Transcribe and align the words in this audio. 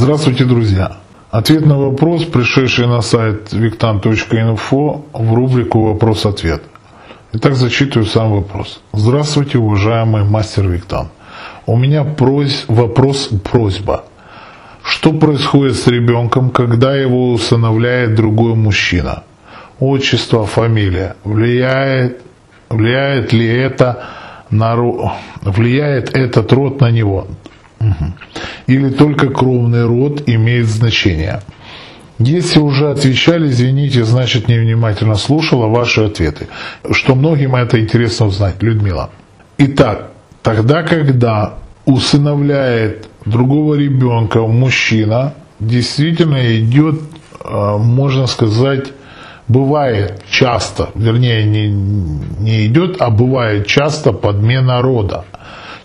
Здравствуйте, 0.00 0.44
друзья! 0.44 0.98
Ответ 1.32 1.66
на 1.66 1.76
вопрос, 1.76 2.24
пришедший 2.24 2.86
на 2.86 3.00
сайт 3.00 3.52
victan.info 3.52 5.02
в 5.12 5.34
рубрику 5.34 5.80
«Вопрос-ответ». 5.88 6.62
Итак, 7.32 7.56
зачитываю 7.56 8.06
сам 8.06 8.30
вопрос. 8.30 8.80
Здравствуйте, 8.92 9.58
уважаемый 9.58 10.22
мастер 10.22 10.68
Виктан. 10.68 11.08
У 11.66 11.76
меня 11.76 12.04
прос, 12.04 12.66
вопрос, 12.68 13.28
просьба. 13.42 14.04
Что 14.84 15.12
происходит 15.12 15.74
с 15.74 15.88
ребенком, 15.88 16.50
когда 16.50 16.94
его 16.94 17.32
усыновляет 17.32 18.14
другой 18.14 18.54
мужчина? 18.54 19.24
Отчество, 19.80 20.46
фамилия. 20.46 21.16
Влияет, 21.24 22.22
влияет 22.68 23.32
ли 23.32 23.48
это 23.48 24.04
на, 24.48 24.76
влияет 25.42 26.16
этот 26.16 26.52
род 26.52 26.80
на 26.80 26.92
него? 26.92 27.26
Или 28.66 28.90
только 28.90 29.28
кровный 29.28 29.86
род 29.86 30.22
имеет 30.26 30.66
значение? 30.66 31.40
Если 32.18 32.58
уже 32.58 32.90
отвечали, 32.90 33.48
извините, 33.48 34.04
значит 34.04 34.48
невнимательно 34.48 35.14
слушала 35.14 35.66
ваши 35.66 36.02
ответы. 36.02 36.48
Что 36.90 37.14
многим 37.14 37.54
это 37.54 37.80
интересно 37.80 38.26
узнать, 38.26 38.60
Людмила. 38.60 39.10
Итак, 39.58 40.10
тогда, 40.42 40.82
когда 40.82 41.54
усыновляет 41.84 43.08
другого 43.24 43.74
ребенка 43.74 44.40
мужчина, 44.40 45.34
действительно 45.60 46.58
идет, 46.58 47.00
э, 47.44 47.76
можно 47.78 48.26
сказать, 48.26 48.88
бывает 49.46 50.22
часто, 50.30 50.90
вернее 50.94 51.44
не, 51.44 51.68
не 51.68 52.66
идет, 52.66 53.00
а 53.00 53.10
бывает 53.10 53.66
часто 53.66 54.12
подмена 54.12 54.82
рода. 54.82 55.24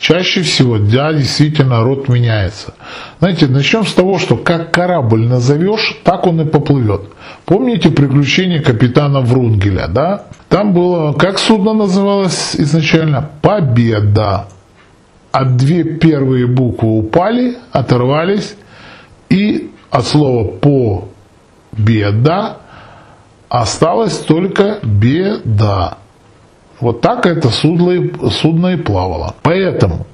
Чаще 0.00 0.40
всего, 0.40 0.78
да, 0.78 1.12
действительно, 1.12 1.84
род 1.84 2.08
меняется. 2.08 2.72
Знаете, 3.18 3.46
начнем 3.48 3.84
с 3.84 3.92
того, 3.92 4.18
что 4.18 4.38
как 4.38 4.70
корабль 4.70 5.26
назовешь, 5.26 6.00
так 6.04 6.26
он 6.26 6.40
и 6.40 6.46
поплывет. 6.46 7.02
Помните 7.44 7.90
приключения 7.90 8.62
капитана 8.62 9.20
Врунгеля, 9.20 9.88
да? 9.88 10.24
Там 10.48 10.72
было, 10.72 11.12
как 11.12 11.38
судно 11.38 11.74
называлось 11.74 12.56
изначально? 12.56 13.28
Победа. 13.42 14.46
А 15.32 15.44
две 15.44 15.84
первые 15.84 16.46
буквы 16.46 16.96
упали, 16.98 17.58
оторвались, 17.70 18.56
и 19.28 19.70
от 19.90 20.06
слова 20.06 20.50
«победа» 21.76 22.56
осталось 23.50 24.16
только 24.16 24.78
«беда». 24.82 25.98
Вот 26.80 27.00
так 27.00 27.26
это 27.26 27.48
судно 27.50 27.90
и, 27.90 28.12
судно 28.30 28.68
и 28.68 28.76
плавало. 28.76 29.34
Поэтому, 29.42 30.06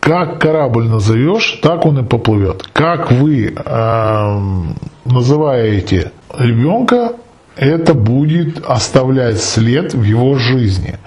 как 0.00 0.40
корабль 0.40 0.88
назовешь, 0.88 1.58
так 1.62 1.84
он 1.84 1.98
и 1.98 2.02
поплывет. 2.02 2.62
Как 2.72 3.12
вы 3.12 3.54
э, 3.54 4.40
называете 5.04 6.12
ребенка, 6.38 7.12
это 7.56 7.94
будет 7.94 8.64
оставлять 8.64 9.40
след 9.40 9.94
в 9.94 10.02
его 10.02 10.36
жизни. 10.36 10.98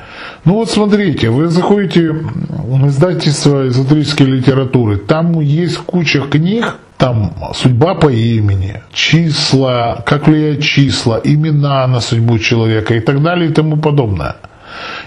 Ну 0.45 0.55
вот 0.55 0.69
смотрите, 0.69 1.29
вы 1.29 1.47
заходите 1.47 2.11
в 2.11 2.87
издательство 2.87 3.67
эзотерической 3.67 4.25
литературы, 4.25 4.97
там 4.97 5.39
есть 5.39 5.77
куча 5.77 6.21
книг, 6.21 6.77
там 6.97 7.33
судьба 7.53 7.95
по 7.95 8.09
имени, 8.09 8.81
числа, 8.91 10.03
как 10.05 10.27
влияют 10.27 10.63
числа, 10.63 11.21
имена 11.23 11.87
на 11.87 11.99
судьбу 11.99 12.39
человека 12.39 12.95
и 12.95 12.99
так 12.99 13.21
далее 13.21 13.49
и 13.49 13.53
тому 13.53 13.77
подобное. 13.77 14.35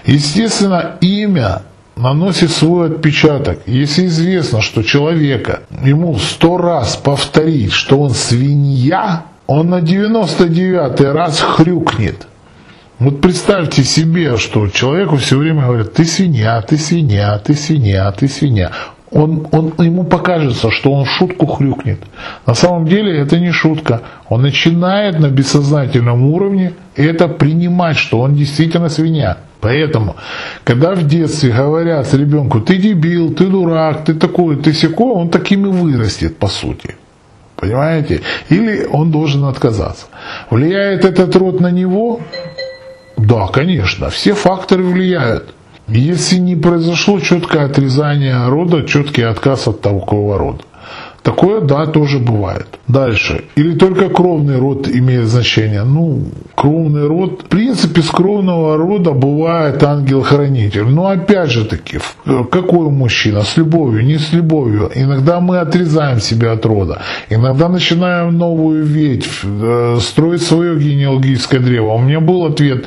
Естественно, 0.05 0.95
имя 1.01 1.63
наносит 1.95 2.51
свой 2.51 2.89
отпечаток. 2.89 3.59
Если 3.65 4.07
известно, 4.07 4.61
что 4.61 4.83
человека 4.83 5.61
ему 5.83 6.17
сто 6.17 6.57
раз 6.57 6.95
повторить, 6.95 7.73
что 7.73 7.99
он 7.99 8.11
свинья, 8.11 9.25
он 9.47 9.69
на 9.69 9.81
99 9.81 11.01
раз 11.13 11.39
хрюкнет. 11.39 12.27
Вот 12.99 13.21
представьте 13.21 13.83
себе, 13.83 14.37
что 14.37 14.69
человеку 14.69 15.17
все 15.17 15.37
время 15.37 15.65
говорят, 15.65 15.93
ты 15.93 16.05
свинья, 16.05 16.61
ты 16.61 16.77
свинья, 16.77 17.37
ты 17.39 17.53
свинья, 17.53 18.11
ты 18.11 18.27
свинья. 18.27 18.71
Он, 19.13 19.47
он, 19.51 19.73
ему 19.77 20.03
покажется, 20.03 20.71
что 20.71 20.91
он 20.91 21.05
шутку 21.05 21.45
хрюкнет. 21.45 21.99
На 22.47 22.55
самом 22.55 22.87
деле 22.87 23.15
это 23.19 23.39
не 23.39 23.51
шутка. 23.51 24.01
Он 24.27 24.41
начинает 24.41 25.19
на 25.19 25.29
бессознательном 25.29 26.25
уровне 26.33 26.73
это 26.95 27.27
принимать, 27.27 27.97
что 27.97 28.19
он 28.21 28.33
действительно 28.33 28.89
свинья. 28.89 29.37
Поэтому, 29.61 30.15
когда 30.65 30.93
в 30.95 31.07
детстве 31.07 31.51
говорят 31.51 32.13
ребенку, 32.13 32.59
ты 32.59 32.77
дебил, 32.77 33.33
ты 33.33 33.45
дурак, 33.45 34.03
ты 34.03 34.13
такой, 34.13 34.57
ты 34.57 34.73
секой, 34.73 35.13
он 35.13 35.29
таким 35.29 35.65
и 35.65 35.69
вырастет, 35.69 36.37
по 36.37 36.47
сути. 36.47 36.95
Понимаете? 37.55 38.21
Или 38.49 38.85
он 38.91 39.11
должен 39.11 39.45
отказаться. 39.45 40.07
Влияет 40.49 41.05
этот 41.05 41.35
род 41.35 41.61
на 41.61 41.71
него? 41.71 42.19
Да, 43.15 43.47
конечно, 43.47 44.09
все 44.09 44.33
факторы 44.33 44.83
влияют. 44.83 45.53
Если 45.93 46.37
не 46.39 46.55
произошло 46.55 47.19
четкое 47.19 47.65
отрезание 47.65 48.47
рода, 48.47 48.83
четкий 48.83 49.21
отказ 49.21 49.67
от 49.67 49.81
такого 49.81 50.39
рода. 50.39 50.63
Такое, 51.23 51.61
да, 51.61 51.85
тоже 51.85 52.19
бывает. 52.19 52.67
Дальше. 52.89 53.45
Или 53.55 53.77
только 53.77 54.09
кровный 54.09 54.57
род 54.57 54.89
имеет 54.89 55.27
значение. 55.27 55.83
Ну, 55.83 56.25
кровный 56.53 57.07
род. 57.07 57.43
В 57.43 57.45
принципе, 57.45 58.01
с 58.01 58.09
кровного 58.09 58.75
рода 58.75 59.11
бывает 59.11 59.81
ангел-хранитель. 59.83 60.83
Но 60.83 61.07
опять 61.07 61.49
же 61.49 61.63
таки, 61.63 61.99
какой 62.25 62.89
мужчина? 62.89 63.43
С 63.43 63.55
любовью, 63.55 64.03
не 64.03 64.17
с 64.17 64.33
любовью. 64.33 64.91
Иногда 64.93 65.39
мы 65.39 65.59
отрезаем 65.59 66.19
себя 66.19 66.51
от 66.51 66.65
рода. 66.65 67.01
Иногда 67.29 67.69
начинаем 67.69 68.37
новую 68.37 68.83
ветвь, 68.83 69.45
э, 69.45 69.99
строить 70.01 70.41
свое 70.41 70.77
генеалогическое 70.77 71.61
древо. 71.61 71.93
У 71.93 71.99
меня 71.99 72.19
был 72.19 72.43
ответ 72.43 72.85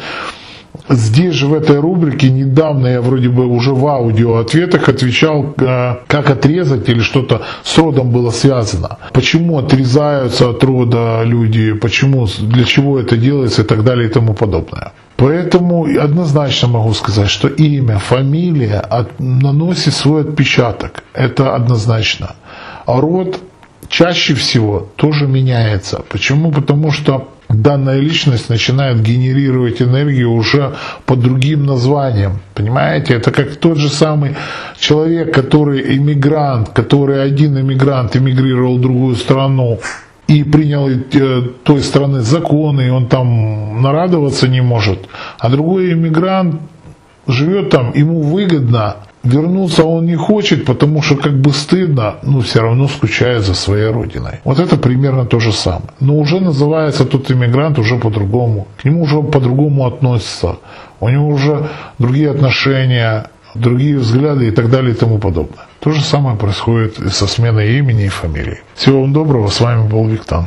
Здесь 0.88 1.34
же 1.34 1.46
в 1.46 1.54
этой 1.54 1.80
рубрике 1.80 2.30
недавно 2.30 2.86
я 2.86 3.00
вроде 3.00 3.28
бы 3.28 3.46
уже 3.46 3.72
в 3.72 3.86
аудио 3.86 4.36
ответах 4.36 4.88
отвечал, 4.88 5.54
э, 5.58 5.96
как 6.06 6.30
отрезать 6.30 6.88
или 6.88 7.00
что-то 7.00 7.42
с 7.62 7.78
родом 7.78 8.10
было 8.10 8.30
связано. 8.30 8.98
Почему 9.12 9.58
отрезаются 9.58 10.50
от 10.50 10.62
рода 10.64 11.22
люди, 11.24 11.72
почему, 11.72 12.26
для 12.40 12.64
чего 12.64 12.98
это 12.98 13.16
делается 13.16 13.62
и 13.62 13.64
так 13.64 13.84
далее 13.84 14.08
и 14.08 14.12
тому 14.12 14.34
подобное. 14.34 14.92
Поэтому 15.16 15.86
однозначно 15.98 16.68
могу 16.68 16.92
сказать, 16.92 17.30
что 17.30 17.48
имя, 17.48 17.98
фамилия 17.98 18.80
от, 18.80 19.18
наносит 19.18 19.94
свой 19.94 20.22
отпечаток. 20.22 21.04
Это 21.14 21.54
однозначно. 21.54 22.36
А 22.84 23.00
род 23.00 23.40
чаще 23.88 24.34
всего 24.34 24.88
тоже 24.96 25.26
меняется. 25.26 26.02
Почему? 26.08 26.52
Потому 26.52 26.90
что 26.90 27.28
данная 27.48 28.00
личность 28.00 28.48
начинает 28.48 29.02
генерировать 29.02 29.80
энергию 29.82 30.32
уже 30.32 30.74
под 31.04 31.20
другим 31.20 31.64
названием. 31.66 32.40
Понимаете, 32.54 33.14
это 33.14 33.30
как 33.30 33.56
тот 33.56 33.78
же 33.78 33.88
самый 33.88 34.36
человек, 34.78 35.34
который 35.34 35.96
иммигрант, 35.96 36.70
который 36.70 37.22
один 37.22 37.58
иммигрант 37.58 38.16
эмигрировал 38.16 38.78
в 38.78 38.80
другую 38.80 39.16
страну 39.16 39.80
и 40.26 40.42
принял 40.42 40.88
э, 40.88 41.42
той 41.62 41.82
страны 41.82 42.20
законы, 42.20 42.88
и 42.88 42.90
он 42.90 43.06
там 43.06 43.80
нарадоваться 43.80 44.48
не 44.48 44.60
может, 44.60 44.98
а 45.38 45.48
другой 45.48 45.92
иммигрант 45.92 46.60
живет 47.28 47.70
там, 47.70 47.92
ему 47.94 48.22
выгодно, 48.22 48.96
Вернуться 49.26 49.84
он 49.84 50.06
не 50.06 50.14
хочет, 50.14 50.64
потому 50.64 51.02
что 51.02 51.16
как 51.16 51.32
бы 51.40 51.52
стыдно, 51.52 52.14
но 52.22 52.40
все 52.40 52.60
равно 52.60 52.86
скучает 52.86 53.42
за 53.42 53.54
своей 53.54 53.90
родиной. 53.90 54.40
Вот 54.44 54.60
это 54.60 54.76
примерно 54.76 55.24
то 55.24 55.40
же 55.40 55.52
самое. 55.52 55.90
Но 55.98 56.16
уже 56.16 56.38
называется 56.38 57.04
тот 57.04 57.30
иммигрант 57.30 57.78
уже 57.78 57.96
по-другому. 57.96 58.68
К 58.80 58.84
нему 58.84 59.02
уже 59.02 59.22
по-другому 59.22 59.84
относятся. 59.86 60.58
У 61.00 61.08
него 61.08 61.28
уже 61.28 61.68
другие 61.98 62.30
отношения, 62.30 63.26
другие 63.54 63.98
взгляды 63.98 64.46
и 64.46 64.50
так 64.52 64.70
далее 64.70 64.92
и 64.92 64.94
тому 64.94 65.18
подобное. 65.18 65.66
То 65.80 65.90
же 65.90 66.02
самое 66.02 66.36
происходит 66.36 66.96
со 67.12 67.26
сменой 67.26 67.78
имени 67.78 68.04
и 68.04 68.08
фамилии. 68.08 68.60
Всего 68.76 69.00
вам 69.00 69.12
доброго, 69.12 69.48
с 69.48 69.60
вами 69.60 69.88
был 69.88 70.06
Виктан. 70.06 70.46